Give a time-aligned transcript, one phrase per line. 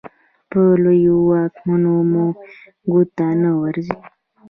[0.49, 2.25] په لویو واکمنو مو
[2.91, 3.97] ګوته نه ورځي.